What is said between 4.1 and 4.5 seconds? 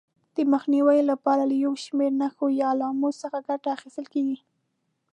کېږي.